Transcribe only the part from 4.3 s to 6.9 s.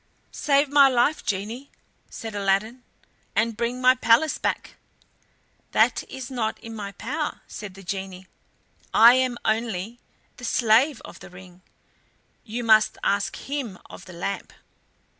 back." "That is not in